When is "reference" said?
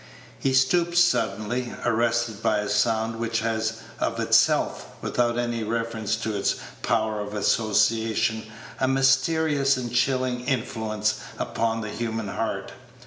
5.63-6.15